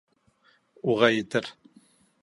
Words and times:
—Уға 0.95 1.11
етер. 1.19 1.55